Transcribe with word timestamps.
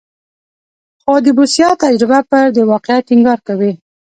خو 1.01 1.13
د 1.25 1.27
بوسیا 1.37 1.69
تجربه 1.83 2.19
پر 2.29 2.45
دې 2.55 2.63
واقعیت 2.71 3.03
ټینګار 3.09 3.39
کوي. 3.47 3.71